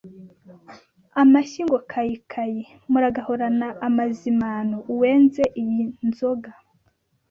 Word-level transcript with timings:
Amashyi 1.21 1.61
ngo 1.65 1.77
kaikai! 1.91 2.59
Muragahorana 2.91 3.67
amazimano! 3.87 4.77
Uwenze 4.93 5.43
iyi 5.61 5.83
nzoga 6.07 6.49